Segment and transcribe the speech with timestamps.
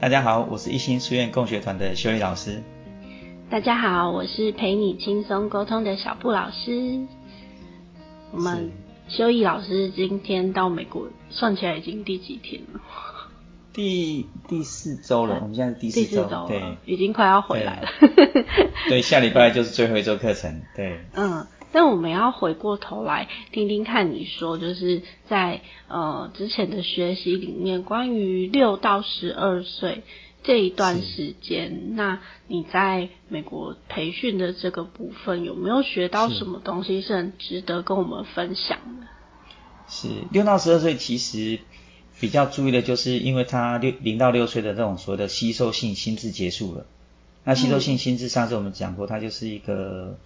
[0.00, 2.62] 大家好，我是一心书院共学团的修理老师。
[3.50, 7.00] 大家好，我是陪你轻松沟通的小布老师。
[8.30, 8.70] 我们
[9.08, 12.80] 修义老师今天到美国，算起来已经第几天了？
[13.72, 17.88] 第第四周了，我们现在是第四周，对，已经快要回来了。
[18.88, 21.00] 对，下礼拜就是最后一周课程，对。
[21.14, 21.44] 嗯。
[21.70, 30.02] 但我们要回过头来听听看，你说就是在呃之前的学习里面，关于六到十二岁
[30.42, 39.06] 这一段时间，那你在美国培训的这个部分，有没有学到什么东西是很值得跟我们分享的？
[39.88, 41.58] 是六到十二岁，其实
[42.18, 46.86] 比较注意的就是，因为他六零到六岁的这种所谓的吸收性心智结束了。
[47.44, 50.18] 那吸收性心智上次我们讲过，它就是一个。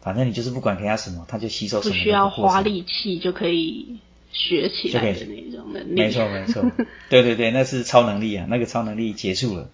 [0.00, 1.94] 反正你就是不管给他什么，他就吸收什么。
[1.94, 3.98] 不需要花力气就可以
[4.32, 5.94] 学起来的那种能力。
[5.94, 6.62] 没错没错，
[7.10, 8.46] 对对对，那是超能力啊！
[8.48, 9.68] 那个超能力结束了。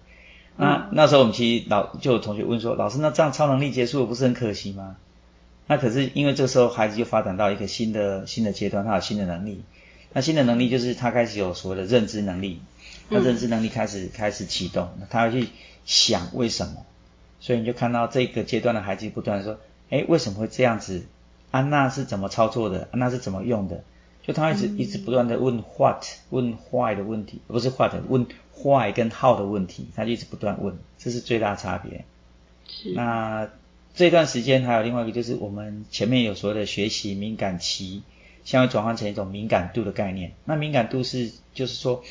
[0.57, 4.97] 那那时候我们其实老就有同学问说，老师那这样超能力结束了不是很可惜吗？
[5.67, 9.61] 那可是因为这时候孩子就发展到一个新的新的阶段，他有新的能力。
[10.13, 12.61] 那新的能力就是他开始有所谓的认知能力，
[13.09, 15.47] 他认知能力开始开始启动，他要去
[15.85, 16.85] 想为什么。
[17.39, 19.59] 所以你就看到这个阶段的孩子不断说。
[19.89, 21.05] 哎，为什么会这样子？
[21.49, 22.89] 安娜是怎么操作的？
[22.91, 23.83] 安娜是怎么用的？
[24.21, 28.27] 就他一直一直不断的问 what，问 why 的问题，不是 what，问
[28.61, 32.03] why 跟 how 的问题，他就一直不断问，这是最大差别。
[32.67, 32.91] 是。
[32.91, 33.49] 那
[33.95, 38.03] 这段时间还有另外一个，就是我们前面有所谓的学习敏感期，
[38.43, 40.33] 将会转换成一种敏感度的概念。
[40.43, 42.03] 那敏感度是，就是说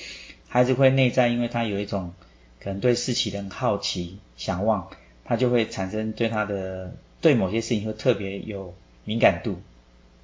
[0.48, 2.14] 孩子会内在，因为他有一种
[2.58, 4.88] 可能对事情的好奇、想望，
[5.26, 6.94] 他就会产生对他的。
[7.20, 9.56] 对某些事情会特别有敏感度，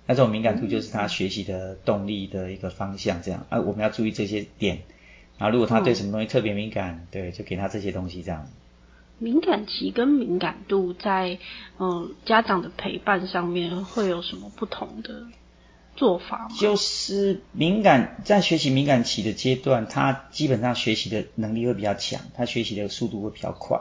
[0.06, 3.22] 那这种敏感度就是他学习的动力的一个方向。
[3.22, 4.82] 这样啊，我们要注意这些点。
[5.38, 8.48] 然后如果他对什么东西特别敏感，对，就给他这些东西这样。
[9.18, 11.38] 敏感期跟敏感度在
[11.78, 15.26] 嗯家长的陪伴上面会有什么不同的
[15.94, 16.56] 做法吗？
[16.58, 23.80] 就是敏感在学习敏感期的阶段，他基本上学习的能力会比较强，他学习的速度会比较快。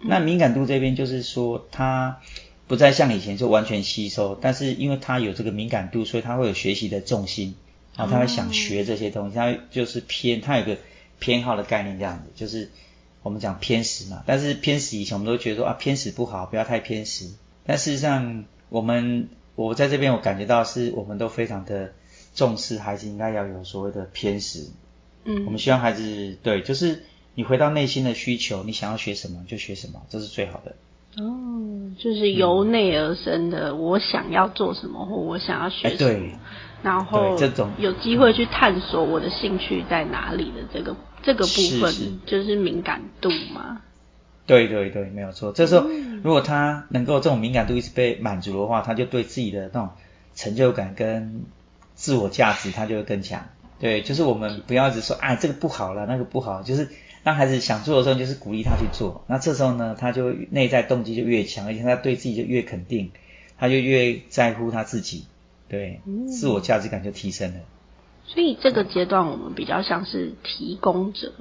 [0.00, 2.20] 那敏感度这边就是说，他
[2.66, 7.54] 不再像以前就完全吸收，但是因为他有这个敏感度，所以他会有学习的重心，
[7.96, 10.76] 然后他会想学这些东西，他就是偏，他有个
[11.18, 12.70] 偏好的概念这样子，就是
[13.22, 14.22] 我们讲偏食嘛。
[14.26, 17.30] 但是偏食以前我们都觉得说啊偏食不好，不要太偏食。
[17.64, 21.92] 但事实上，我们我在这边我感觉到是我们都非常的
[22.34, 24.68] 重视孩子应该要有所谓的偏食。
[25.24, 27.02] 嗯，我们希望孩子对就是。
[27.36, 30.74] 你回到内心的需求，你想要学什么就学什么，这是最好的。
[31.22, 36.38] 哦，就是由内而生的，我想要做什么或我想要学什么，
[36.82, 43.82] 然后这种有机会去探索我的兴趣在哪里的这个这个部分，就是敏感度嘛。
[44.46, 45.52] 对对对，没有错。
[45.52, 45.86] 这时候
[46.22, 49.90] 如果他能够这种敏感度一直被满足的话，他就对自己的那种
[50.34, 51.44] 成就感跟
[51.94, 53.46] 自我价值，他就会更强。
[53.78, 56.88] 对，就是我们不要一直说啊这个不好了，那个不好，就是。
[57.26, 59.24] 当孩子想做的时候，就是鼓励他去做。
[59.26, 63.10] 那这时候呢，他就内在动机就越强，而且他对自己就越肯定，
[63.58, 65.24] 他就越在乎他自己，
[65.68, 67.58] 对，自我价值感就提升了。
[68.26, 71.32] 所以这个阶段我们比较像是提供者，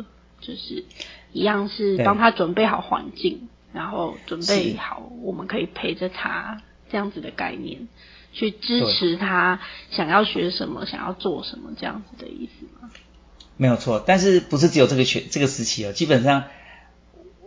[0.41, 0.85] 就是
[1.31, 7.87] 一样是帮他准备好环境，然后准备好我们可以陪着他这样子的概念，
[8.33, 9.59] 去支持他
[9.91, 12.89] 想要学什么，想要做什么这样子的意思吗？
[13.57, 15.93] 没有错，但是不是只有这个学这个时期哦？
[15.93, 16.43] 基本上，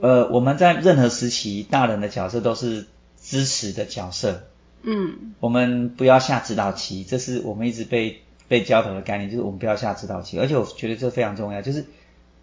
[0.00, 2.86] 呃，我们在任何时期，大人的角色都是
[3.20, 4.44] 支持的角色。
[4.82, 10.38] 嗯，我们不要下指导棋，这是我们一直被被教导的概念，就是我们不要下指导棋。
[10.38, 11.84] 而且我觉得这非常重要，就是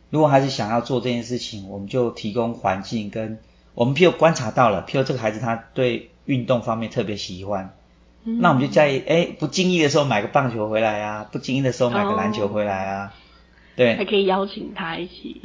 [0.09, 3.39] 如果孩子想要做这件事情，我们就提供环境，跟
[3.73, 7.73] 我们譬如观察到了，譬如这个孩子他对运动方面特别喜欢，
[8.23, 13.13] 那我们就在哎不经意的时候买个棒球回来啊，不经意的时候买个篮球回来啊。
[13.75, 15.41] 对，还可以邀请他一起。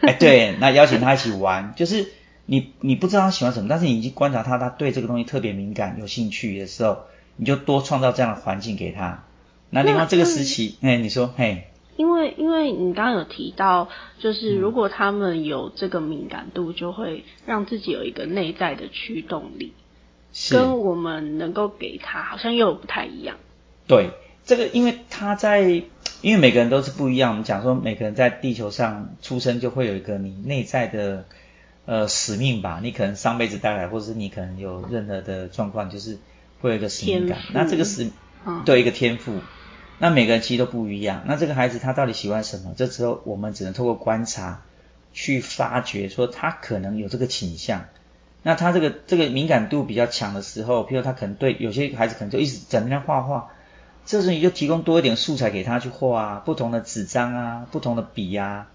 [0.00, 2.08] 哎，对， 那邀请他一起玩，就是
[2.46, 7.00] 你你不知道他喜欢什么，但是你已经观察他，他对这个东西特别敏感、有兴趣的时候，
[7.36, 9.24] 你就多创造这样的环境给他。
[9.68, 11.64] 那另外这个时期，哎，你说，嘿，
[11.96, 19.74] 因为因为你刚刚有提到，就是如果他们有这个敏感度，就会让自己有一个内在的驱动力，
[20.50, 23.36] 跟我们能够给他好像又不太一样。
[23.86, 24.08] 对，
[24.44, 25.82] 这个因为他在。
[26.22, 31.24] 因为每个人都是不一样，我们讲说每个人在地球上出生就会有一个你内在的
[31.86, 36.18] 呃使命吧，你可能上辈子带来，或者是你可能有任何的状况，就是
[36.60, 37.38] 会有一个使命感。
[37.52, 38.10] 那这个使
[38.64, 39.40] 对一个天赋，
[39.98, 41.22] 那每个人其实都不一样。
[41.26, 42.74] 那这个孩子他到底喜欢什么？
[42.76, 44.62] 这时候我们只能透过观察，
[45.12, 47.84] 去发掘说他可能有这个倾向。
[48.42, 53.50] 那他这个这个敏感度比较强的时候，譬如他可能对有些孩子可能就一直整天画画，
[54.06, 58.68] 这时候你就提供多一点素材给他去画啊，不同的纸张啊，不同的笔啊，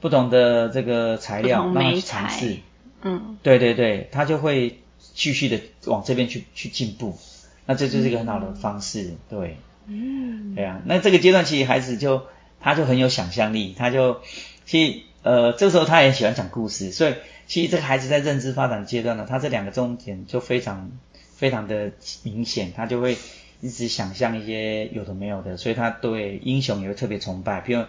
[0.00, 2.58] 不同的这个材料让他去尝试。
[3.02, 4.80] 嗯，对对对，他就会
[5.14, 7.18] 继续的往这边去去进步。
[7.66, 9.56] 那这就是一个很好的方式，对。
[9.86, 12.22] 嗯，对啊，那这个阶段其实孩子就
[12.60, 14.20] 他就很有想象力，他就
[14.64, 17.14] 其实呃这时候他也喜欢讲故事，所以
[17.46, 20.90] 其实这个孩子在认知发展阶段呢，他这两个重点就非常
[21.36, 21.92] 非常的
[22.24, 23.16] 明显，他就会
[23.66, 27.82] 一直想象一些有的没有的，所以他对英雄也会特别崇拜，比如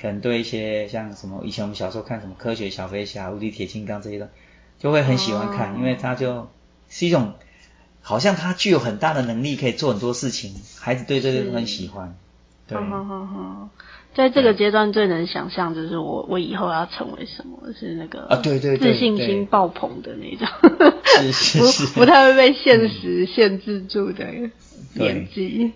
[0.00, 4.30] 可能对一些像什么以前我们小时候看什么科学小飞侠、无敌铁金刚这些的，
[4.78, 6.48] 就会很喜欢看，因为他就
[6.88, 7.34] 是一种。
[8.06, 12.14] 好像他具有很大的能力，可以做很多事情，孩子对这个都很喜欢。
[12.68, 12.76] 对，
[14.14, 20.48] 在这个阶段最能想象就是我我以后要成为什么，是那个啊对对自信心爆棚的那种，
[21.04, 24.24] 是是 是，不太会被现实限制住的
[24.94, 25.72] 年纪。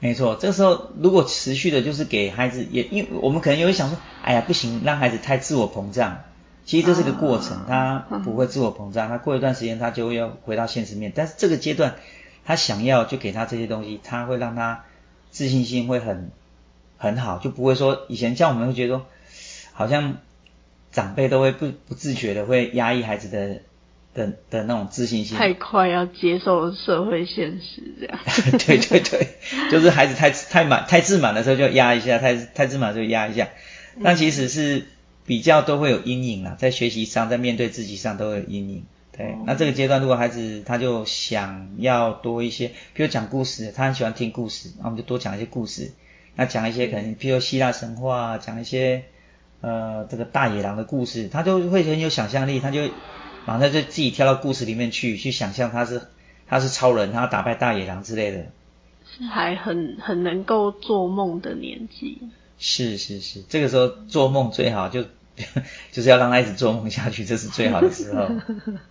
[0.00, 6.20] 没错，这时候如果持续的，就是给孩子也，因为我们可能也会想说，哎呀不行，让孩子太自我膨胀。
[6.64, 11.12] 其实这是个过程，他不会自我膨胀，他过一段时间他就会要回到现实面。
[11.14, 11.96] 但是这个阶段，
[12.44, 14.84] 他想要就给他这些东西，他会让他
[15.30, 16.30] 自信心会很
[16.98, 19.06] 很好，就不会说以前像我们会觉得说，
[19.72, 20.18] 好像
[20.92, 23.62] 长辈都会不不自觉的会压抑孩子的
[24.12, 28.18] 的的那种自信心，太快要接受社会现实这样。
[28.58, 29.28] 对 对对，
[29.72, 33.48] 就是孩子太太满太自满的时候就压一下，太太自满就压一下，
[34.04, 34.84] 但其实是。
[35.28, 38.86] 比较都会有阴影啦，在学习上，在面对自己上都会有阴影。
[39.14, 45.92] 对，那这个阶段如果孩子他就想要多一些，比如讲故事，他很喜欢听故事，那我们就多讲一些故事。
[46.38, 49.02] 那讲一些可能，譬如希腊神话，讲一些
[49.60, 52.88] 呃这个大野狼的故事，他就会很有想象力，他就
[53.44, 56.00] 马上就自己跳到故事里面去，去想象他是
[56.46, 58.46] 他是超人，他要打败大野狼之类的。
[59.04, 62.18] 是还很很能够做梦的年纪。
[62.58, 65.04] 是是是，这个时候做梦最好就。
[65.92, 68.28] 就是要让他一直做梦下去，这是最好的时候。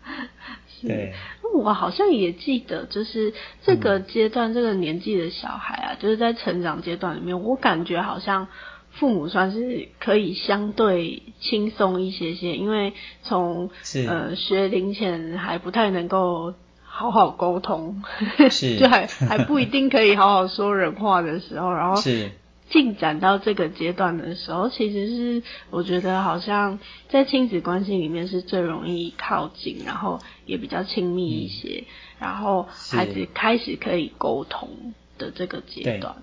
[0.82, 1.14] 对，
[1.54, 3.34] 我好像也记得，就是
[3.64, 8.48] 这个阶段、这个年纪的小孩啊，就是在成长阶段里面，我感觉好像
[8.92, 13.70] 父母算是可以相对轻松一些些，因为从
[14.08, 16.54] 呃学龄前还不太能够
[16.84, 18.04] 好好沟通，
[18.50, 18.78] 是。
[18.78, 22.32] 就还还不一定可以好好说人话的时候，然后是。
[22.70, 26.80] 进展到这个阶段的时候，其实是我觉得好像
[27.10, 31.86] 在亲子关系里面是最容易靠近，然后也比较亲密一些，
[32.20, 36.16] 然后孩子开始可以沟通的这个阶段，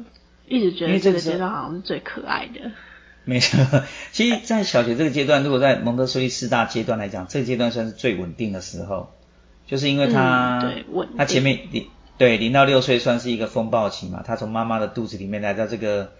[0.47, 2.73] 一直觉得这个阶段好像是最可爱的。
[3.25, 3.83] 没错，
[4.13, 9.15] 其实，在小学这个阶段，如果在蒙特梭利四大阶段来讲，这个阶段算是最稳定的时候，
[9.67, 10.85] 就是因为他，对，
[11.17, 11.87] 他前面零
[12.19, 16.13] 对零到六岁算是一个风暴期嘛，他从妈妈的肚子里面来到这个。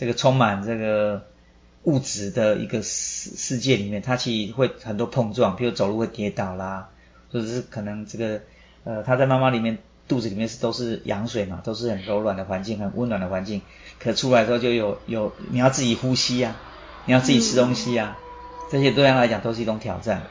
[0.00, 1.26] 这个充满这个
[1.82, 6.88] 物质的一个世世界里面，他其实会很多碰撞，比如走路会跌倒啦，
[7.30, 8.40] 或者是可能这个
[8.84, 9.76] 呃他在妈妈里面
[10.08, 13.60] 肚子里面是都是羊水嘛，都是很柔软的环境，很温暖的环境，
[13.98, 16.56] 可出来之后就有有你要自己呼吸啊，
[17.04, 18.16] 你要自己吃东西啊，
[18.70, 20.22] 这些对他来讲都是一种挑战。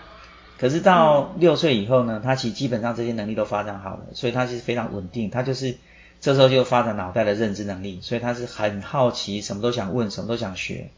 [0.58, 5.78] 可是到六岁以后呢，他其实基本上这些能力都发展好了，所以他其实非常稳定，他就是。
[6.22, 10.90] 这时候就发展脑袋的认知能力，所以他是很好奇，什么都想问，什么都想学。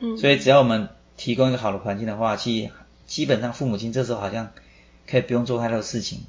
[0.00, 2.70] 嗯，所以只要我们提供一个好的环境的话，其实
[3.06, 4.50] 基本上父母亲这时候好像
[5.08, 6.20] 可以不用做太多事情。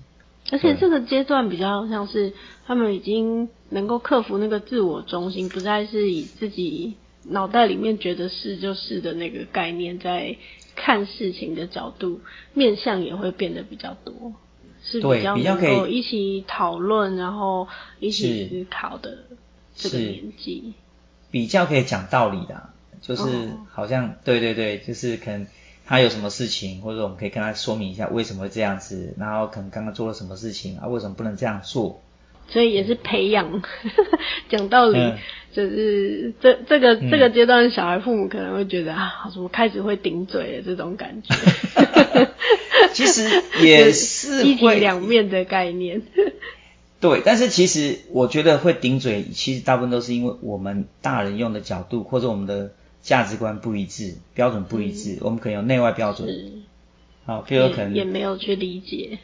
[0.51, 2.33] 而且这个阶段比较像是
[2.65, 10.35] 他们已经能够克服那个自我中心，不再是以自己脑袋里面觉得是就是的那个概念在
[10.75, 12.21] 看事情的角度，
[12.53, 14.33] 面向也会变得比较多。
[14.83, 17.67] 是比较能够一起讨论，然后
[17.99, 19.19] 一起思考的
[19.75, 20.73] 这个年纪，
[21.29, 22.69] 比较可以讲道理的，
[23.01, 25.47] 就是好像对对对，就是可能
[25.85, 32.01] 他有什么事情，或者我们可以跟他说明一下为什么会这样子，然后可能刚刚做了什么事情啊，为什么不能这样做？
[32.47, 33.61] 所以也是培养
[34.49, 35.13] 讲道理，
[35.53, 41.35] 就是这这个这个阶段，小孩父母可能会觉得啊，怎么开始会顶嘴了这种感觉。
[42.93, 43.29] 其实
[43.61, 46.01] 也是一体两面的概念。
[46.99, 56.27] 对，但是其实我觉得会顶嘴，其实大部分都是因为我们大人用的角度或者我们的价值观不一致，标准不一致，我们可能有内外标准。
[57.25, 59.19] 好，譬如可能也没有去理解。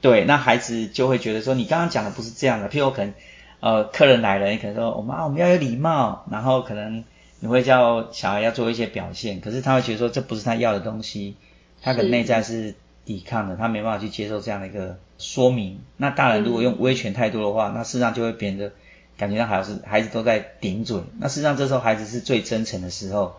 [0.00, 2.68] 对，那孩子就会觉得说，你刚刚讲的不是这样的。
[2.68, 3.12] 譬如可能
[3.60, 7.02] 呃，客人来了，你可能说，我们啊，我们要有礼貌，然后可能
[7.40, 11.34] 你会叫小孩要做一些表现，可是他会觉得说这不是他要的东西，
[11.82, 12.74] 他的内在是
[13.04, 15.80] 抵抗的，他没办法去接受这样的一个说明。
[15.96, 18.70] 那大人如果用威权太多的话，那事实上就会变得
[19.16, 21.02] 感觉到孩子孩子都在顶嘴。
[21.18, 23.34] 那事实上这时候孩子是最真诚的时候，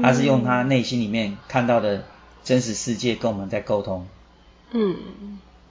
[0.00, 2.04] 他是用他内心里面看到的
[2.44, 4.06] 真实世界跟我们在沟通。
[4.70, 4.96] 嗯，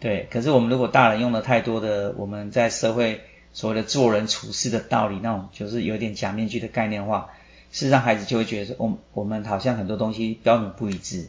[0.04, 0.28] 对。
[0.30, 3.22] 可是我们如果大人用了太多的我们在社会
[3.54, 7.30] 所谓的做人处事的道理，那种就是有点假面具的概念化。
[7.72, 11.28] 事实上，孩子就会觉得说，我我们好像很多东西标准不一致。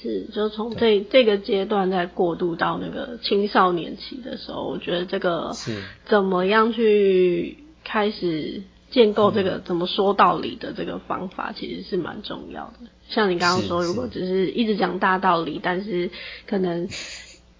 [0.00, 12.88] 是，就从这这个阶段再过渡到那个青少年期的时候，我觉得这个是怎么样去开始建构这个怎么说道理的这个方法，其实是蛮重要的。
[13.08, 16.10] 像你刚刚说，如果只是一直讲大道理，但是
[16.46, 16.88] 可能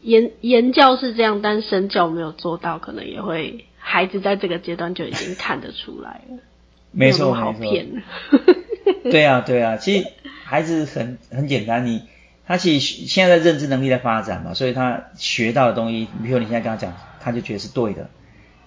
[0.02, 6.38] 言言教是这样，但身教没有做到，可能也会孩子在这个阶段就已经看得出来了。
[6.92, 8.02] 没错，好骗。
[9.10, 10.06] 对啊，对啊，其实
[10.44, 12.02] 孩子很很简单，你
[12.46, 18.10] 他其实现在的认知能力在发展嘛，所以他学到的东西，比如你现在跟他讲，他就觉得是对的。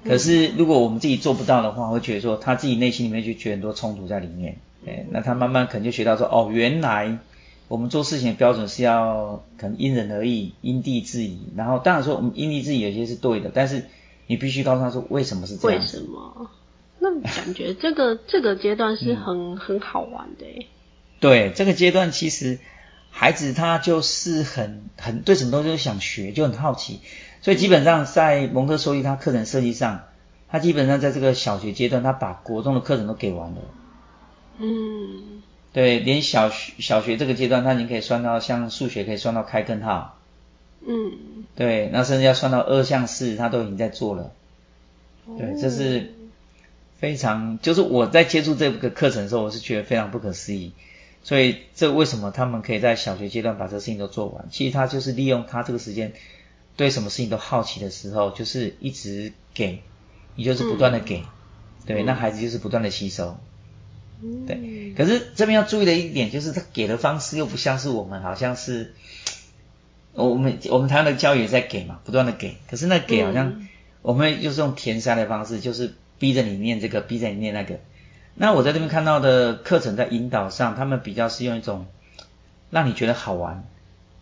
[0.05, 4.57] 可是如果我们自己做不到的话，会觉得说他自己内心里面就觉得很多冲突在里面。
[4.87, 7.17] 哎，那他慢慢可能就学到说，哦，原来
[7.67, 11.39] 我们做事情的标准是要可能因人而异，因地制宜。
[11.55, 13.85] 然后当然说我们因地制宜有些是对的，但是
[14.27, 15.79] 你必须告诉他说为什么是这样。
[15.79, 16.49] 为什么？
[16.99, 20.67] 那感觉这个这个阶段是很很好玩的诶。
[21.19, 22.59] 对，这个阶段其实
[23.09, 26.99] 孩子他就是很很对什么东西都想学，就很好奇，
[27.41, 30.03] 所以基本上在蒙特梭利他课程设计上，
[30.47, 33.57] 他基本上在这个小学阶段，他把国中的课程都给完了。
[34.59, 35.41] 嗯。
[35.73, 40.17] 对，连小学小学这个阶段，他已经可以算到像数学可以算到开根号。
[40.87, 41.43] 嗯。
[41.55, 44.31] 对，那甚至要算到二项式，他都已经在做了。
[45.37, 46.13] 对，这是。
[46.99, 50.71] 非常，就是我在接触这个课程的时候，我是觉得非常不可思议。
[51.21, 54.45] 所以这为什么他们可以在小学阶段把这个事情都做完？
[54.49, 56.13] 其实他就是利用他这个时间，
[56.77, 59.81] 对什么事情都好奇的时候，就是一直给，
[60.35, 61.25] 你就是不断的给，
[61.85, 63.35] 对，那孩子就是不断的吸收。
[64.47, 68.93] 对，可是这边要注意的一点就是，他给的方式又不像是我们，好像是
[70.13, 73.67] 我们我们台湾的教育也在给嘛，不断的给，可是那给好像
[74.01, 75.93] 我们就是用填塞的方式，就是。
[76.19, 77.81] 逼着你念这个，逼着你念那个。
[78.35, 81.85] 那我在这边看到的课程在引导上，他们比较是用一种
[82.69, 83.65] 让你觉得好玩，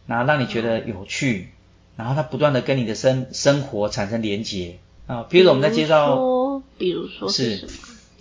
[0.07, 1.49] 然后让你觉得有趣，
[1.95, 5.27] 然后他不断的跟你的生生活产生连结啊。
[5.29, 7.67] 比如说我们在介绍，比如说是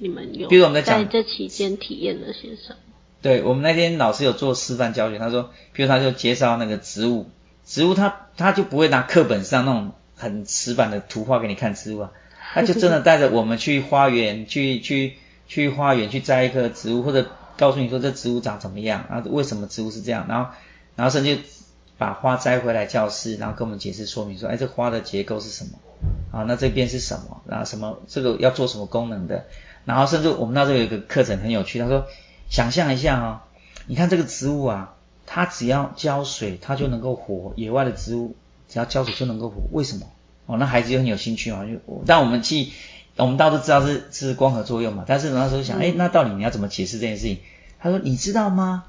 [0.00, 2.76] 你们有，比如我们在讲在这期间体验了些什么？
[3.22, 7.28] 对我们那天老师有做示范教学，他说，比如他就介绍那个植物，
[7.66, 12.12] 植物他他就不会拿课本上那种很死板的图画给你看植物啊。
[12.54, 15.16] 他就真的带着我们去花园，去去
[15.46, 17.26] 去花园去摘一棵植物，或者
[17.58, 19.22] 告诉你说这植物长怎么样啊？
[19.26, 20.24] 为什么植物是这样？
[20.26, 20.50] 然后
[20.96, 21.38] 然后甚至
[21.98, 25.78] 把花摘回来教室，然后跟我们解释说明说，哎，这花的结构是什么？
[26.32, 27.42] 啊，那这边是什么？
[27.46, 29.44] 然后什么这个要做什么功能的？
[29.84, 32.06] 然后甚至我们那时候有一个课程很有趣，他说
[32.48, 33.44] 想象一下啊，
[33.86, 34.94] 你看这个植物啊，
[35.26, 38.36] 它只要浇水它就能够活，野外的植物
[38.68, 40.06] 只要浇水就能够活，为什么？
[40.46, 42.68] 哦，那孩子就很有兴趣嘛，就但我们去，
[43.16, 47.38] 我们大家都知道是是光合作用嘛，但是那时候想，哎，那到底你要怎么解释这件事情？
[47.78, 48.84] 他说，你知道吗？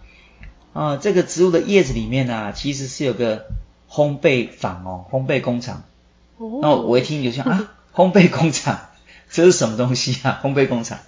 [0.73, 3.45] 啊，这个植物的叶子里面啊，其实是有个
[3.89, 5.83] 烘焙坊哦，烘焙工厂。
[6.37, 6.59] 哦。
[6.61, 8.79] 那我一听就想啊，烘焙工厂，
[9.31, 10.39] 这是什么东西啊？
[10.43, 10.99] 烘焙工厂。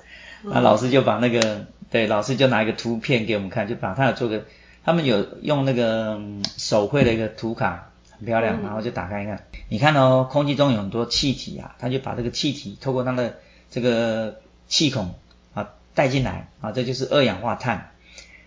[0.43, 4.45] 那老师就把那个，对，老师就拿一个图片给我们看，就把他有做个，
[4.83, 6.19] 他们有用那个
[6.57, 7.89] 手绘的一个图卡。
[8.15, 13.39] 很漂亮，然后就打开一看，你看哦，空气中有很多气体啊，他就把这个气体透过它的
[13.71, 15.15] 这个气孔
[15.55, 17.89] 啊带进来啊，这就是二氧化碳。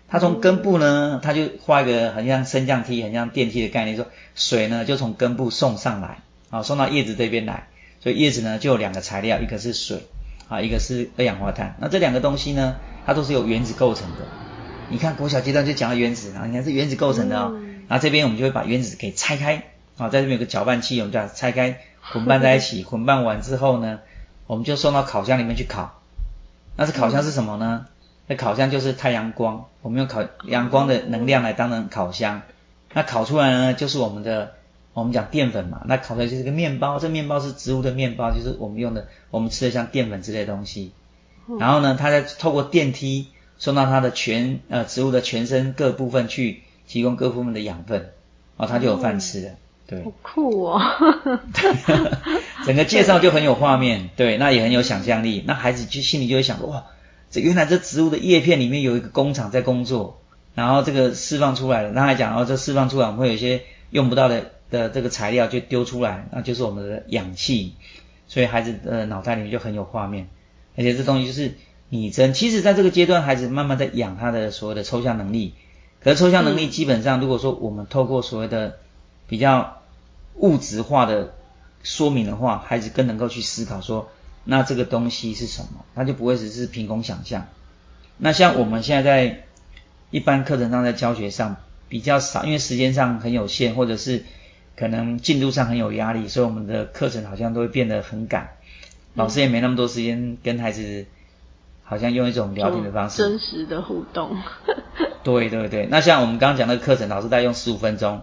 [0.07, 6.19] 它从根部呢，它就画一个很像升降梯、很像电梯的概念，说水呢就从根部送上来
[6.49, 7.67] 啊，送到叶子这边来，
[7.99, 10.03] 所以叶子呢就有两个材料，一个是水
[10.49, 11.75] 啊，一个是二氧化碳。
[11.79, 12.75] 那这两个东西呢，
[13.05, 14.25] 它都是由原子构成的。
[14.89, 17.59] 你看国小阶段就讲到原子啊，你看是原子构成的哦。
[17.87, 19.63] 然后这边我们就会把原子给拆开
[19.97, 22.83] 啊，在这边有个搅拌器，我们就把拆开 混拌在一起。
[22.83, 23.99] 混拌完之后呢，
[24.45, 26.01] 我们就送到烤箱里面去烤。
[26.75, 27.87] 那这烤箱是什么呢？
[28.27, 32.41] 那烤箱就是太阳光，我们用烤阳光的能量来当成烤箱。
[32.93, 34.53] 那烤出来呢，就是我们的
[34.99, 35.81] 我们讲淀粉嘛。
[35.85, 40.91] 那烤出来就是个面包，这面包是植物的面包，就是我们用的我们吃的像淀粉之类的东西。
[41.59, 43.27] 然后呢，它再透过电梯
[43.57, 46.63] 送到它的全呃植物的全身各部分去。
[46.89, 48.11] 提供各部分的养分，
[48.55, 49.51] 哦，它就有饭吃了，
[49.87, 50.79] 对，好酷哦
[52.65, 56.85] 整个介绍就很有画面，对，那也很有想象力，那孩子就心里就会想，哇，
[57.29, 60.21] 这原来这植物的叶片里面有一个工厂在工作，
[60.55, 61.93] 然后这个释放出来了。
[61.93, 67.73] 他还讲哦，这释放出来我们会有一些用不到的的这个材料就丢出来，那就是我们的氧气。
[68.29, 70.27] 所以孩子的脑袋里面就很有画面，
[70.75, 71.53] 而且这东西就是
[71.87, 72.33] 拟真。
[72.33, 75.53] 其实在这个阶段，孩子慢慢在养他的所谓的抽象能力。
[76.03, 78.79] 可是抽象能力基本上，如果说我们透过所谓的
[79.29, 79.81] 比较
[80.35, 81.35] 物质化的
[81.83, 84.09] 说明的话，孩子更能够去思考说，
[84.43, 87.47] 那这个东西是什么，他就不会只是凭空想象。
[88.17, 89.43] 那像我们现在在
[90.11, 91.55] 一般课程上在教学上
[91.87, 94.25] 比较少，因为时间上很有限，或者是。
[94.77, 98.51] 可能进度上很有压力，所以我们的课程好像都会变得很赶，
[99.15, 101.05] 老师也没那么多时间跟孩子，
[101.83, 104.37] 好像用一种聊天的方式，真实的互动。
[105.23, 108.21] 对对对，那像我们刚刚讲的课程，老师在用十五分钟，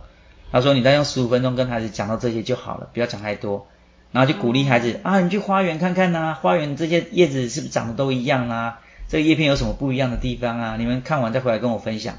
[0.52, 3.66] 他说你再用十五分钟跟孩子讲到这些就好了，不要讲太多，
[4.12, 8.80] 然后就鼓励孩子啊，你去花园看看呐，花园这些叶子是不是长得都一样啊？
[9.08, 10.76] 这个叶片有什么不一样的地方啊？
[10.78, 12.14] 你们看完再回来跟我分享。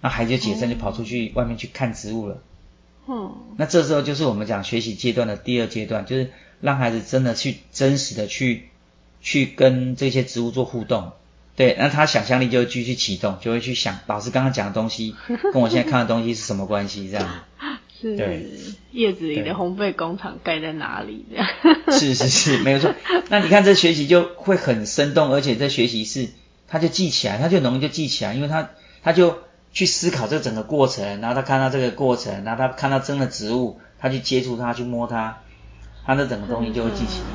[0.00, 2.34] 那孩子就起身就跑出去外面去看植物了。
[2.34, 2.40] 嗯，
[3.56, 6.30] 那这时候就是我们讲学习阶段的第二阶段，就是
[6.60, 8.68] 让孩子真的去真实的去
[9.20, 11.12] 去跟这些植物做互动，
[11.54, 15.14] 对，那他想象力就会继续启动，就会去想老师刚刚讲的东西
[15.52, 17.44] 跟我现在看的东西是什么关系，这样。
[18.00, 18.16] 是。
[18.16, 18.46] 对。
[18.92, 21.26] 叶子里的烘焙工厂盖在哪里？
[21.30, 21.46] 这样。
[21.92, 22.94] 是是是，没有错。
[23.28, 26.28] 那你看这学习就会很生动，而且这学习是
[26.68, 28.70] 他就记起来，他就容易就记起来，因为他
[29.02, 29.38] 他就。
[29.74, 35.38] 去思考这整个过程，然后他看到这个过程，然后他看到真的植物，他去接触它，去摸它，
[36.06, 37.26] 他的整个东西就会记起来。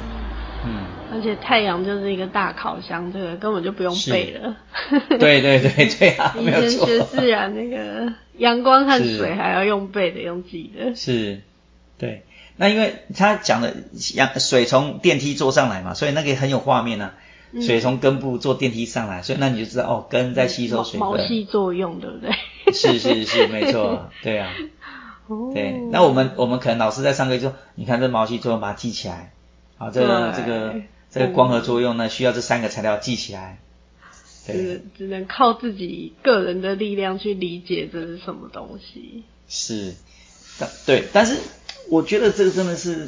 [0.66, 4.56] 嗯，而且太阳就是一个大烤箱，这个根本就不用背了。
[5.10, 10.96] 对对对对啊，以前学自然那个阳光和水还要用背的，用记的。
[10.96, 11.42] 是，
[11.98, 12.24] 对。
[12.56, 13.74] 那因为他讲的
[14.16, 17.12] 阳水从电梯坐上来嘛，所以那个很有画面呢。
[17.62, 21.00] 水从根部坐电梯上来，所以那你就知道哦，根在吸收水分。
[21.00, 22.32] 毛细作用，对不对？
[22.72, 24.52] 是是是，没错， 对啊。
[25.54, 29.32] 对，那我们我们可能老师在上课就说，你看这毛细作用，把它记起来。
[29.78, 30.76] 好，这个这个
[31.10, 33.60] 这个光合作用呢，需要这三个材料记起来。
[34.46, 39.24] 只只能靠自己个人的力量去理解这是什么东西。
[39.48, 39.94] 是，
[40.60, 41.38] 但对，但是
[41.90, 43.08] 我觉得这个真的是，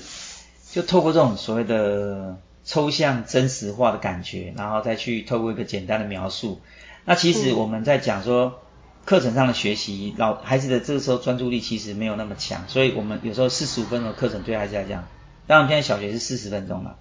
[0.72, 2.38] 就透过这种所谓的。
[2.64, 6.62] 抽象真实化的感觉，然后再去透过一个简单的描述。
[7.06, 8.62] 那其实我们在讲说
[9.06, 15.08] 课程上的学习，老孩子的这个时候专注力其实没有那么强，所以我们有时候四十五分钟的课程对孩子来讲，
[15.48, 16.98] 当然现在小学是四十分钟了，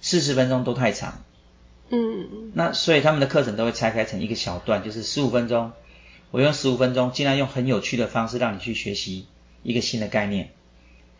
[0.00, 1.22] 四十分钟都太长。
[1.90, 2.52] 嗯嗯。
[2.52, 5.70] 那所以他们的课程都会拆开成一个小段，就是十五分钟，
[6.32, 9.28] 我用十五分钟，尽量用很有趣的方式让你去学习
[9.62, 10.50] 一个新的概念。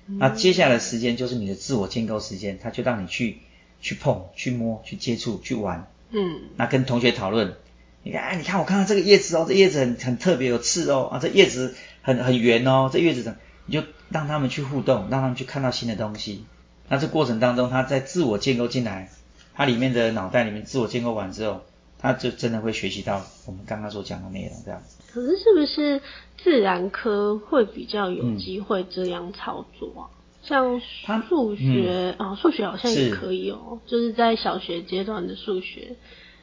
[0.06, 3.38] 那接下来的时间就是你的自我建构时间，他就让你去。
[3.84, 7.54] 去碰、去摸、去接触、去玩，嗯，那跟同学讨论，
[8.02, 16.46] 你看，哎，你看我看到这个叶子哦，这叶子很很特别有刺哦，啊，这叶子很很圆哦，这叶子怎，你就让他们去互动，让他们去看到新的东西。
[16.88, 19.10] 那这过程当中，他在自我建构进来，
[19.54, 21.60] 他里面的脑袋里面自我建构完之后，
[21.98, 24.96] 他就真的会学习到我们刚刚所讲的内容这样子。
[25.12, 26.00] 可是是不是
[26.42, 30.02] 自然科会比较有机会这样操作啊？
[30.46, 30.80] 像
[31.28, 35.96] 数学啊，数学好像也可以哦，就是在小学阶段的数学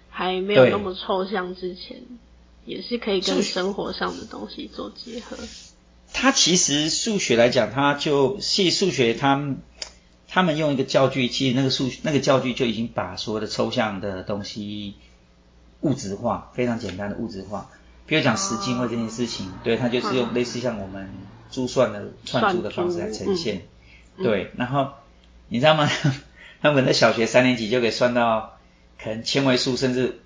[0.09, 2.01] 还没有那么抽象之前，
[2.65, 5.37] 也是可以跟生活上的东西做结合。
[6.13, 9.55] 它其实数学来讲，它就系数学，他
[10.27, 14.95] 他们用一个教具，其实那个数那个教具就已经把所有的抽象的东西
[15.81, 17.69] 物质化，非常简单的物质化。
[18.07, 21.09] 比如讲十进位这件事情，对，它就是用类似像我们
[21.49, 23.61] 珠算的串珠的方式来呈现。
[24.23, 24.89] 对，然后
[25.49, 25.87] 你知道吗？
[26.61, 28.57] 他们在小学三年级就可以算到
[29.01, 30.19] 可能千位数，甚至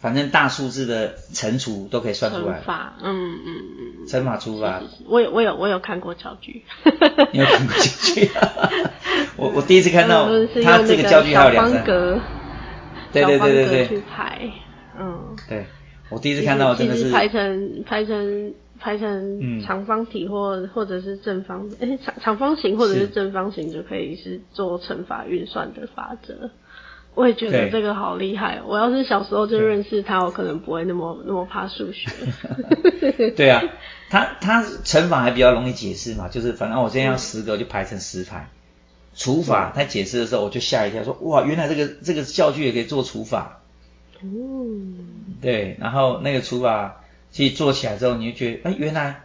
[0.00, 2.54] 反正大数字的乘除都可以算出来。
[2.54, 4.06] 乘法，嗯嗯嗯。
[4.08, 4.80] 乘法除法。
[5.06, 6.64] 我有我有我有看过教具。
[7.32, 7.82] 你有看过教
[8.14, 8.30] 具？
[9.36, 10.28] 我我第一次看到
[10.64, 12.18] 他这个教具还有两格。
[13.12, 13.88] 对对对对对。
[13.88, 14.50] 去排，
[14.98, 15.36] 嗯。
[15.48, 15.66] 对，
[16.08, 18.54] 我第一次看到真的是排成排成。
[18.78, 26.50] 排成长方体或或者是正方，哎长长方形或者是正方形就可以是做乘法运算的法则。
[27.14, 28.60] 我也觉得这个好厉害。
[28.66, 32.10] 我要是小时候就认识他，我可能不会那么 那么怕数学。
[33.34, 33.62] 对啊，
[34.10, 38.50] 他他乘法还比较容易解释嘛，就是反正我今天要十个就排成十排。
[39.14, 43.62] 除法他解释的时候我就吓一跳，说哇原来这个这个教具也可以做除法。
[44.20, 44.26] 哦。
[45.40, 47.02] 对，然后那个除法。
[47.32, 49.20] 其实做起来之后，你就觉得，哎，原来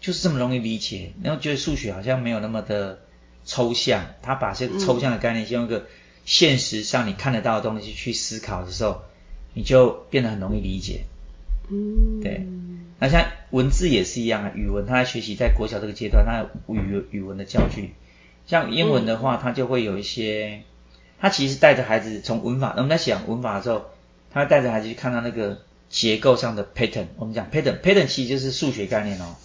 [0.00, 1.12] 就是这么容易理解。
[1.22, 3.00] 然后觉得数学好像没有那么的
[3.44, 5.86] 抽象，他把这个抽象的概念用一个
[6.24, 9.02] 现实上你看得到的东西去思考的时候，
[9.52, 11.04] 你就变得很容易理解。
[11.70, 12.46] 嗯，对。
[13.00, 17.94] 那像文字也是一样啊，语文他在学习在国小这个阶段，他有语语文的教具。
[18.46, 20.62] 像英文的话，他就会有一些，
[21.18, 23.86] 他其实带着孩子从文法，我们在讲文法的时候，
[24.30, 27.06] 他会带着孩子去看到那个结构上的 pattern。
[27.16, 29.36] 我们讲 pattern，pattern 其实就是数学概念哦。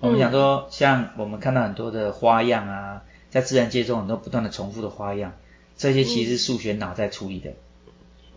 [0.00, 5.32] 我们讲说，像我们看到很多的花样啊，在自然界中很多不断的重复的花样，
[5.76, 7.52] 这些其实是数学脑在处理的。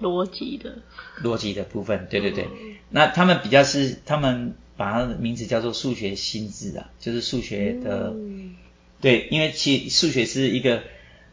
[0.01, 0.77] 逻辑的。
[1.21, 2.47] 逻辑的部分，对对对。
[2.89, 8.13] 那他们比较是，他们把它的名字叫做数学心智啊，就是数学的。
[9.01, 10.81] 对，因为其数学是一个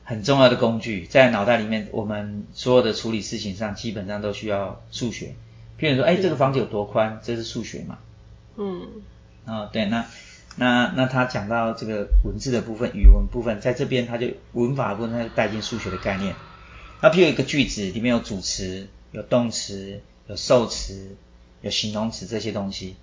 [0.02, 5.36] 很重要的工具，在脑袋里面，我们所有的处理事情上，基本上都需要数学。
[5.78, 7.98] 譬如说，哎，这个房子有多宽，这是数学嘛？
[8.56, 8.88] 嗯。
[9.44, 10.06] 哦，对，那
[10.56, 16.34] 那那他讲到这个文字的部分，语文部分，在这边他就文法部分，他就带进数学的概念。
[17.00, 21.14] 那譬如一个句子里面有主词、有动词、有受词、
[21.60, 22.96] 有形容词这些东西，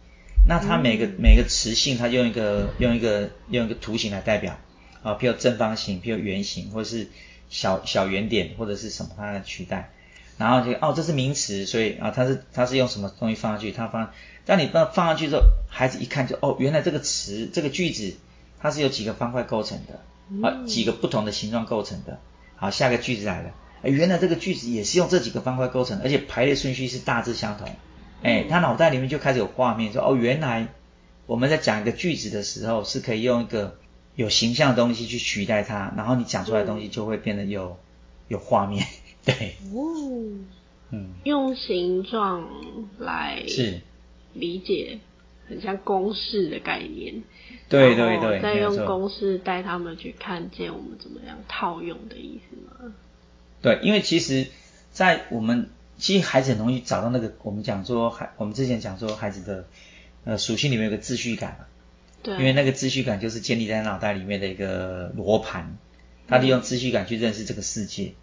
[0.48, 4.58] 那它每个每个词性，它用一个用一个用一个图形来代表
[5.04, 7.08] 啊，譬如正方形，譬如圆形，或者是
[7.50, 9.93] 小小圆点，或者是什么它来取代。
[10.38, 13.72] 然后就哦，这是名词，所以啊，它是它是用什么东西放上去？
[13.72, 14.12] 它放，
[14.46, 18.16] 当你放放上去之后，孩子一看就哦，原来这个词这个句子
[18.60, 22.20] 它是由几个方块构成的啊，几个不同的形状构成的。
[22.56, 23.52] 好，下个句子来了。
[23.84, 27.70] 哎原来这个句子也是用这几个方块构成，而且排列顺序是大致相同。
[28.22, 30.68] 哎，他脑袋里面就开始有画面，说哦，原来
[31.26, 33.78] 我们在讲一个句子的时候，是可以用一个
[34.16, 37.78] 有形象的东西去取代它，然后你讲出来的东西就会变得有
[38.30, 38.88] 有画面。
[39.26, 40.30] 对，哦，
[40.92, 42.48] 嗯，用形状
[43.00, 43.82] 来是。
[44.36, 44.98] 理解，
[45.48, 47.22] 很像公式的概念。
[47.70, 52.92] 对对对，再用公式带他们去看见我们怎么样套用的意思吗？
[53.62, 54.48] 对，因为其实，
[54.92, 59.68] 在我们其实孩子很容易找到那个我们讲说孩，我们之前讲说孩子的
[60.24, 61.66] 呃属性里面有个秩序感嘛，
[62.24, 65.78] 对，因为那个秩序感就是建立在脑袋里面的一个罗盘，
[66.28, 68.14] 他利用秩序感去认识这个世界。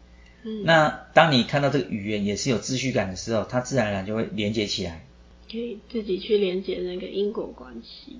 [0.45, 5.05] 嗯，那当你看到这个语言也是有秩序感的时候，它自然而然就会连接起来，
[5.51, 8.17] 可以自己去连接那个因果关系。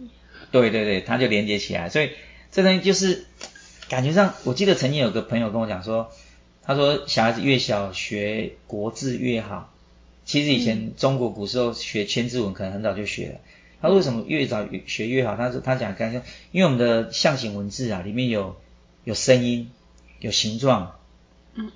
[0.51, 2.11] 对对对，它就连接起来，所以
[2.51, 3.25] 这东西就是
[3.89, 6.11] 感觉上，我记得曾经有个朋友跟我讲说。
[6.63, 9.73] 他说：“小孩子越小学国字越好。
[10.25, 13.41] 其实以前中国古时候学千字文可能很早就学了。
[13.81, 15.37] 他说为什么越早学越好？
[15.37, 18.55] 他说他讲刚才因为我们的象形文字啊，里面有
[19.03, 19.69] 有声音、
[20.21, 21.00] 有形状，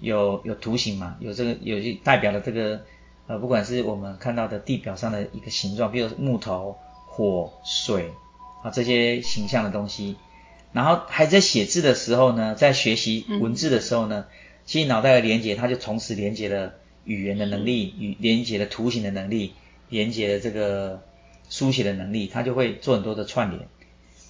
[0.01, 2.83] 有有图形嘛，有这个有些代表的这个
[3.27, 8.11] 呃，不管是我们看到的地表上的一个形状，比如木头、火、水
[8.63, 10.17] 啊这些形象的东西。
[10.73, 14.27] 然后还在写字的时候呢，在学习文字的时候呢。”
[14.67, 16.73] 其实脑袋的连接，它就同时连接了
[17.05, 19.53] 语言的能力，与连接了图形的能力，
[19.91, 21.03] 连接了这个
[21.51, 23.69] 书写的能力，它就会做很多的串联。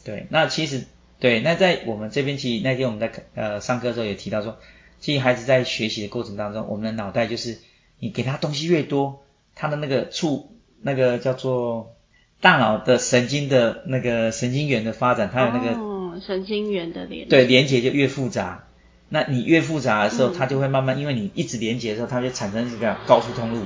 [0.03, 0.87] 对，那其实
[1.21, 4.59] 对，那在我们这边，其实那天我们在呃上课的时候也提到说，
[5.05, 7.59] 其实孩子在学习的过程当中，我们的脑袋就是
[7.99, 9.23] 你给他东西越多，
[9.55, 11.95] 他的那个触那个叫做
[12.41, 18.65] 大脑的神经的那个神经元的发展，它有那个神经元的连对连接就越复杂。
[19.11, 23.61] 那你越复杂的时候，它就会慢慢，因为你一直连接的时候，它就产生这个高速通路、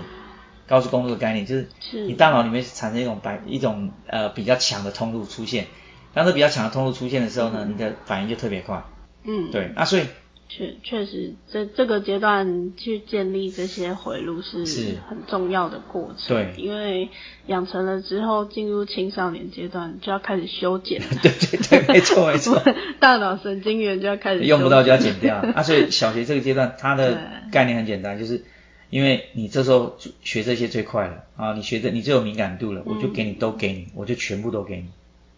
[0.66, 5.66] 高速公路的概念，就是你大脑里面产生一种白一种呃比较强的通路出现。
[6.12, 8.82] 当这比较强的通路出现的时候呢，你的反应就特别快。
[9.22, 10.02] 嗯，对，那所以。
[10.48, 14.64] 确确实，这这个阶段去建立这些回路是
[15.06, 16.28] 很重要的过程。
[16.28, 17.10] 对，因为
[17.46, 21.02] 养成了之后，进入青少年阶段就要开始修剪。
[21.22, 22.62] 对对对，没错没错。
[22.98, 25.36] 大脑神经元就要开始用不到就要剪掉。
[25.36, 27.20] 啊，所以小学这个阶段，它的
[27.52, 28.42] 概念很简单，就是
[28.88, 34.86] 因为你这时候学这些最快了啊，你学的你最有敏感度了，我就给你都给你，我就全部都给你。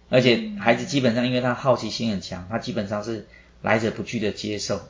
[0.08, 3.26] 而且孩子基本上因为他好奇心很强，他基本上是
[3.60, 4.80] 来者不拒的接受。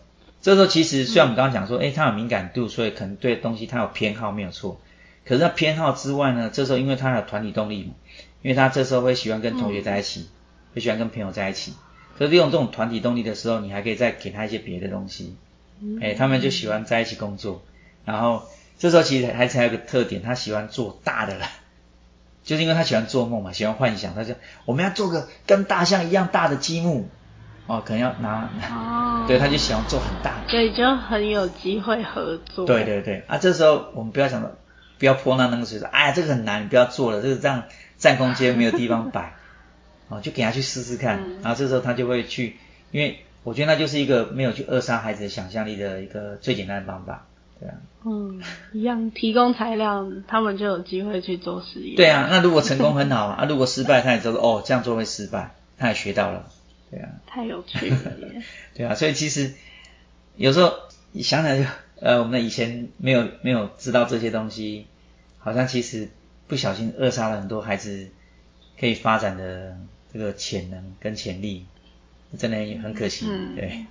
[0.43, 4.81] 这时候其实虽然我们刚刚讲说，哎，他有敏感度，所以可能对东西他有偏好没有错。
[5.27, 7.93] 可是他偏好之外呢，这时候因为他有团体动力嘛，
[8.41, 10.29] 因为他这时候会喜欢跟同学在一起，
[10.75, 11.75] 会喜欢跟朋友在一起。
[12.17, 15.37] 可是利用这种团体动力的时候，你还可以再给他一些别的东西。
[16.01, 17.63] 哎，他们就喜欢在一起工作。
[18.07, 18.43] 然后
[18.79, 21.47] 这时候其实孩子还有个特点，他喜欢做大的了，
[22.45, 24.15] 就是因为他喜欢做梦嘛，喜欢幻想。
[24.15, 27.09] 他就我们要做个跟大象一样大的积木。
[27.71, 32.67] 哦，可能要拿，哦， 对，他就喜欢做很大，所以就很有机会合作。
[32.67, 34.51] 对对对，啊，这时候我们不要想到，
[34.99, 37.63] 不要泼那那个水说，哎呀，这个很难，你不要做了，这个这样
[37.97, 39.35] 占空间没有地方摆，
[40.11, 42.57] 哦，就给他去试试看，然后这时候他就会去，
[42.91, 47.27] 因为我觉得那就是一个没有去扼杀孩子的想象力的一个最简单的方法。
[47.61, 47.77] 对啊。
[48.05, 51.95] 嗯，一样提供材料，他们就有机会去做实验。
[51.95, 56.47] 对啊，那如果成功很好啊，如果失败，他也知道哦，这样做会失败，他也学到了。
[56.91, 57.09] 对啊。
[57.27, 58.43] 太有趣了耶。
[58.75, 59.55] 对啊，所以其实
[60.37, 60.73] 有时候
[61.13, 61.65] 你想想就，
[62.01, 64.87] 呃，我们以前没有没有知道这些东西，
[65.39, 66.09] 好像其实
[66.49, 68.09] 不小心扼杀了很多孩子
[68.79, 69.77] 可以发展的
[70.13, 71.67] 这个潜能跟潜力，
[72.39, 73.27] 真的很可惜。
[73.29, 73.87] 嗯对。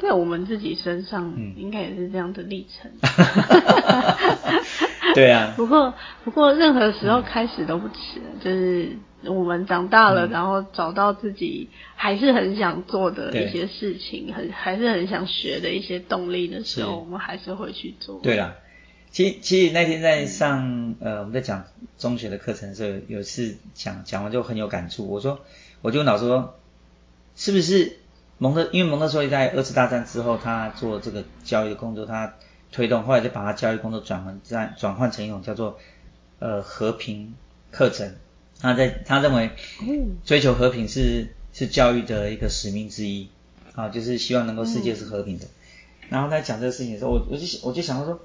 [0.00, 2.90] 在我们自己身上，应该也是这样的历程。
[5.14, 5.52] 对啊。
[5.56, 5.92] 不过，
[6.24, 8.20] 不过任何时候开始都不迟。
[8.42, 18.18] 就是我们长大了，然后找到自己还是很想做的一些事情，很还是很想学的一些动力的时候，我们还是会去做。
[18.22, 18.54] 对啦，
[19.10, 21.64] 其其实那天在上呃我们在讲
[21.98, 25.06] 中学的课程的时候，有一次讲讲完就很有感触。
[25.06, 25.40] 我说，
[25.82, 26.54] 我就问老师说，
[27.36, 27.96] 是不是？
[28.42, 32.36] 蒙特，因为蒙特梭利在二次大战之后，他做这个教育的工作，他
[32.72, 35.78] 推动，后来就把他教育工作转换在转换成一种叫做
[36.38, 37.34] 呃和平
[37.70, 38.14] 课程。
[38.60, 39.50] 他在他认为，
[40.24, 43.28] 追求和平是是教育的一个使命之一
[43.74, 45.46] 啊，就是希望能够世界是和平的。
[46.08, 48.20] 然后在讲这个事情的时候，我我就我就想到说，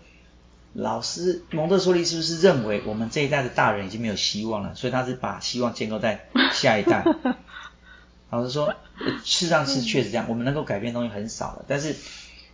[0.73, 7.05] 老师蒙特梭利是不是认为我们这一代的大人已经没有希望了，所以他是把希望建构在 下一代。
[8.29, 8.73] 老实说，
[9.23, 10.25] 事实上是确实这样。
[10.27, 11.95] 我们能够改变的东西很少了，但是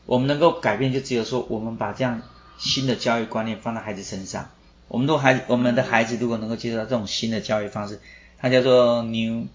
[0.06, 2.22] 我们能够改变就只有说，我们把这样
[2.58, 4.50] 新的教育观念放在孩子身上。
[4.88, 8.00] 我们都孩我们的孩子如果能够接受到这种新的教育方式，
[8.40, 9.48] 它叫做 new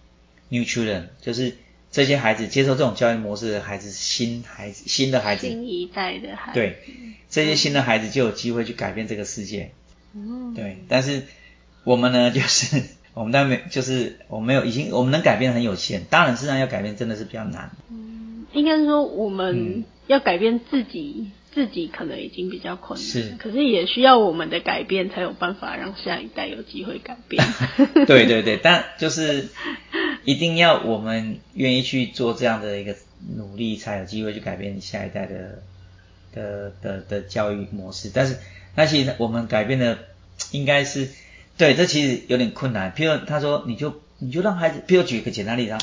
[0.49, 1.57] new children，就是
[1.91, 6.79] 这些孩子接受这种教育模式的孩子，新孩子新的孩子，新一代的孩子，对
[7.29, 9.73] 这些新的孩子就有机会去改变这个世界。
[10.15, 11.25] 嗯，对，但是
[11.85, 12.83] 我们呢，就是。
[13.17, 17.71] 我们当然没，就是我们没有，已经我们能改变很有限，当然，事实上要改变真的是比较难。
[17.89, 18.06] 嗯，
[18.57, 27.45] 应该是说我们要改变自己，自己可能已经比较困难，是，可是也需要我们的改变，才有办法让下一代有机会改变。
[28.07, 29.49] 对对对，但就是
[30.25, 32.97] 一定要我们愿意去做这样的一个
[33.37, 35.63] 努力，才有机会去改变下一代的
[36.35, 38.11] 的的的教育模式。
[38.13, 38.37] 但是，
[38.75, 39.99] 那其实我们改变的
[40.51, 41.09] 应该是。
[41.59, 42.93] 对，这其实有点困难。
[42.93, 45.79] 譬如他说，你就你就让孩子，譬如举个简单例子，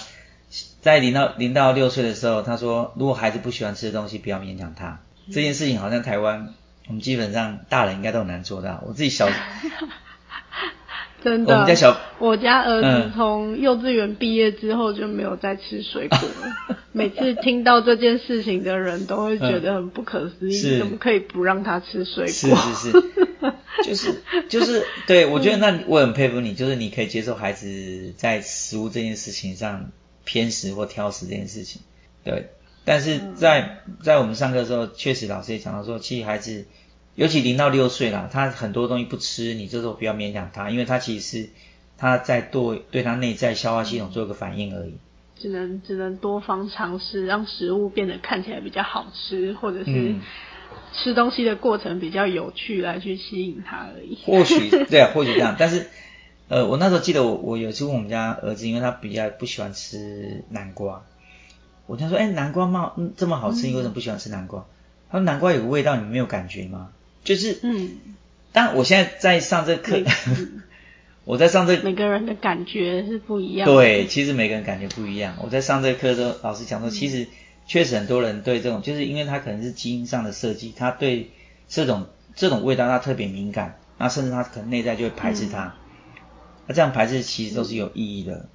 [0.82, 5.00] 在零到零到六岁的时候，他说，如果孩子不喜欢吃的东西，不要勉强他。
[5.32, 6.54] 这件事情好像台湾，
[6.88, 8.84] 我们基本上大人应该都很难做到。
[8.86, 9.30] 我自己小。
[11.24, 16.78] 真的，我们家小，我家儿子从幼稚园毕业之后就没有再吃水果了。
[16.92, 22.58] 每次听到这件事情的人都会觉得很不可思议， 怎么可以不让他吃水果？
[22.58, 23.02] 是是 是，
[23.86, 29.92] 就是就是，对我觉得那我很佩服你，就是你可以接受孩子在食物这件事情上
[30.26, 31.82] 偏食或挑食这件事情。
[32.24, 32.50] 对，
[32.86, 36.66] 但是在在我们上课的时候，确实老师也讲到说，其实孩子。
[37.16, 41.50] 尤其零到六岁啦，他很多东西不吃，你这时候不要勉强他，因为他其实是
[41.96, 44.96] 他在对对他内在消化系统做一个反应而已。
[45.38, 50.16] 只能只能多方尝试，让食物变得看起来比较好吃，或者是
[50.96, 54.18] 吃东西的过程比较有趣，来去吸引他而已。
[54.26, 55.56] 或许对啊，或许这样。
[55.60, 55.92] 但是
[56.50, 61.04] 呃，我那时候记得我我有一次问我们家儿子，因为他比较不喜欢吃南瓜，
[61.88, 64.66] 我他说哎，南瓜嘛这么好吃，你为什么不喜欢吃南瓜？
[65.10, 66.90] 他说南瓜有个味道，你没有感觉吗？
[67.24, 67.92] 就是，嗯，
[68.52, 70.02] 但我现在在上这课，
[71.24, 73.66] 我在上这每个人的感觉是不一样。
[73.66, 75.36] 对，其实每个人感觉不一样。
[75.42, 77.28] 我在上这课的时候，老师讲说，其实
[77.66, 81.32] 确实很多人对这种，就是因为他可能是基因上的设计，他对
[81.70, 85.76] 这种这种味道他特别敏感，那甚至他可能内在就会排斥它。
[86.68, 88.46] 那这样排斥其实都是有意义的。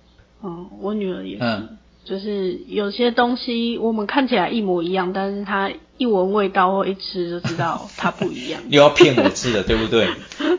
[0.40, 1.62] 哦，我女儿也是。
[2.04, 8.62] 就是有些东西我们看起来一模一样，但是她一闻味道或一吃就知道它不一样。
[8.70, 10.08] 又要骗我吃的，对不对？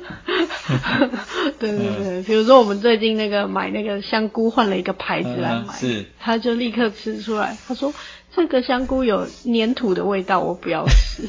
[1.59, 7.93] 对对对，比如说我们最近那个买那个香菇，换了一个牌子来买，是，他就立刻吃出来，他说
[8.31, 11.27] 这个香菇有粘土的味道，我不要吃。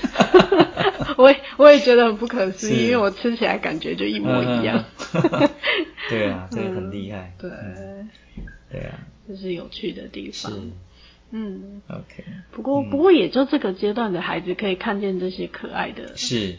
[1.16, 4.84] 我也我也觉得很不可思议，因为我吃起来感觉就一模一样。
[6.08, 7.34] 对啊，这个很厉害。
[7.38, 7.50] 对，
[8.70, 8.98] 对啊。
[9.28, 10.50] 这是有趣的地方。
[10.52, 10.58] 是，
[11.30, 12.24] 嗯，OK。
[12.52, 16.58] 不过，不过也就这个阶段的孩子可以看见这些可爱的，是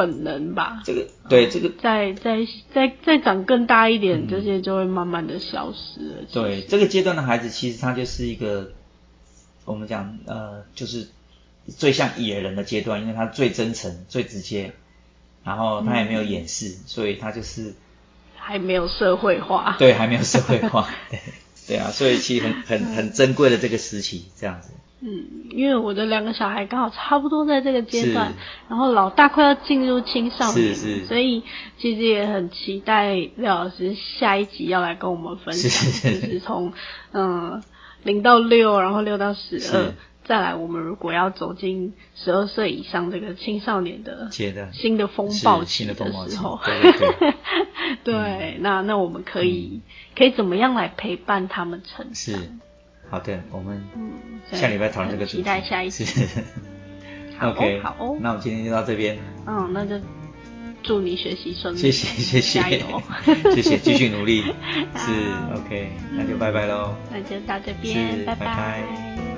[0.00, 0.82] 本能吧？
[0.82, 2.38] 这个，对这个，再再
[2.72, 6.16] 再再长更大一点，这些就会慢慢的消失了。
[6.32, 8.72] 对，这个阶段的孩子，其实他就是一个
[9.66, 11.08] 我们讲呃，就是
[11.76, 14.72] 最像野人的阶段，因为他最真诚、最直接，
[15.44, 17.74] 然后他也没有掩饰，所以他就是
[18.36, 19.76] 还没有社会化。
[19.78, 20.88] 对，还没有社会化。
[21.10, 21.20] 对。
[21.70, 24.72] 对啊，所以其实很很很珍贵的这个时期，这样子。
[25.02, 28.34] 嗯，因为我的两个小孩刚好差不多在这个阶段，
[28.68, 31.06] 然后老大快要进入青少年，是是。
[31.06, 31.42] 所以
[31.78, 36.72] 其实也很期待廖老师下一集要来跟我们分享，是就是从
[37.12, 37.62] 嗯
[38.02, 45.92] 零到六，然后六到十二是，再来我们如果要走进十二岁以上这个青少年的新的风暴的时
[46.36, 47.34] 候，对对对。
[48.04, 49.80] 对 那那我们可以、
[50.16, 52.14] 可以怎么样来陪伴他们成长？
[52.14, 52.36] 是
[53.10, 54.12] 好的，我们嗯，
[54.52, 55.36] 下礼拜讨论这个主题。
[55.38, 56.04] 很期待下一次。
[57.42, 57.96] OK，好。
[57.98, 59.96] 哦那我们今天就到这边，嗯，那就
[60.82, 62.60] 祝你学习顺利，谢谢谢谢。
[62.60, 63.02] 加油，
[63.54, 64.42] 谢谢，继续努力。
[64.42, 65.10] 是
[65.56, 66.94] OK，那就拜拜喽。
[67.10, 68.34] 那就到这是边，拜。
[68.36, 69.29] 拜拜